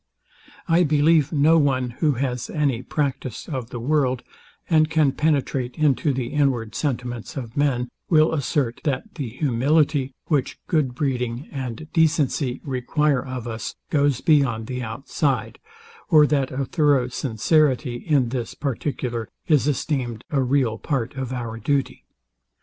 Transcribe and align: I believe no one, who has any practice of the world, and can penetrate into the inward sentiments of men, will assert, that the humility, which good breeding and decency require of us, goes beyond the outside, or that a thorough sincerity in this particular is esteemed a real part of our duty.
I 0.67 0.81
believe 0.83 1.31
no 1.31 1.59
one, 1.59 1.91
who 1.99 2.13
has 2.13 2.49
any 2.49 2.81
practice 2.81 3.47
of 3.47 3.69
the 3.69 3.79
world, 3.79 4.23
and 4.67 4.89
can 4.89 5.11
penetrate 5.11 5.75
into 5.77 6.11
the 6.11 6.29
inward 6.33 6.73
sentiments 6.73 7.37
of 7.37 7.55
men, 7.55 7.87
will 8.09 8.33
assert, 8.33 8.81
that 8.83 9.13
the 9.13 9.29
humility, 9.29 10.15
which 10.25 10.57
good 10.65 10.95
breeding 10.95 11.47
and 11.51 11.85
decency 11.93 12.61
require 12.63 13.21
of 13.23 13.47
us, 13.47 13.75
goes 13.91 14.21
beyond 14.21 14.65
the 14.65 14.81
outside, 14.81 15.59
or 16.09 16.25
that 16.25 16.49
a 16.49 16.65
thorough 16.65 17.07
sincerity 17.07 17.97
in 17.97 18.29
this 18.29 18.55
particular 18.55 19.29
is 19.47 19.67
esteemed 19.67 20.23
a 20.31 20.41
real 20.41 20.79
part 20.79 21.13
of 21.13 21.31
our 21.31 21.59
duty. 21.59 22.05